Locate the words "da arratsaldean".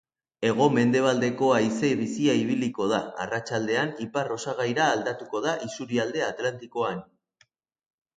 2.91-3.91